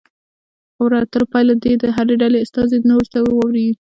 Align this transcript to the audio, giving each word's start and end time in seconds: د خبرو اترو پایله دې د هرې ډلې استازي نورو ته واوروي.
د 0.03 0.03
خبرو 0.75 0.95
اترو 1.03 1.25
پایله 1.33 1.53
دې 1.63 1.73
د 1.81 1.83
هرې 1.95 2.15
ډلې 2.21 2.37
استازي 2.41 2.77
نورو 2.89 3.05
ته 3.13 3.19
واوروي. 3.25 3.69